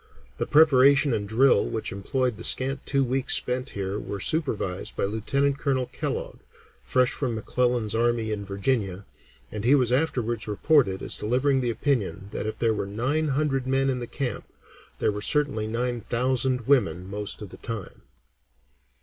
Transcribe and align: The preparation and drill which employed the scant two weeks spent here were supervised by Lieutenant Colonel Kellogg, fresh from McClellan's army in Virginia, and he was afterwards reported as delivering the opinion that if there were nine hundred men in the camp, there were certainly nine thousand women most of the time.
The 0.39 0.47
preparation 0.47 1.13
and 1.13 1.29
drill 1.29 1.69
which 1.69 1.91
employed 1.91 2.37
the 2.37 2.43
scant 2.43 2.83
two 2.87 3.03
weeks 3.03 3.35
spent 3.35 3.69
here 3.77 3.99
were 3.99 4.19
supervised 4.19 4.95
by 4.95 5.03
Lieutenant 5.03 5.59
Colonel 5.59 5.85
Kellogg, 5.85 6.39
fresh 6.81 7.11
from 7.11 7.35
McClellan's 7.35 7.93
army 7.93 8.31
in 8.31 8.43
Virginia, 8.43 9.05
and 9.51 9.63
he 9.63 9.75
was 9.75 9.91
afterwards 9.91 10.47
reported 10.47 11.03
as 11.03 11.15
delivering 11.15 11.61
the 11.61 11.69
opinion 11.69 12.29
that 12.31 12.47
if 12.47 12.57
there 12.57 12.73
were 12.73 12.87
nine 12.87 13.27
hundred 13.27 13.67
men 13.67 13.91
in 13.91 13.99
the 13.99 14.07
camp, 14.07 14.45
there 14.97 15.11
were 15.11 15.21
certainly 15.21 15.67
nine 15.67 16.01
thousand 16.01 16.61
women 16.61 17.05
most 17.07 17.39
of 17.43 17.49
the 17.51 17.57
time. 17.57 18.01